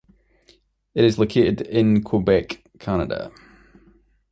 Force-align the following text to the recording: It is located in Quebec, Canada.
It 0.95 1.05
is 1.05 1.19
located 1.19 1.61
in 1.61 2.01
Quebec, 2.03 2.63
Canada. 2.79 3.31